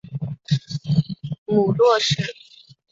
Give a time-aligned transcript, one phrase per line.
[1.45, 2.15] 母骆氏。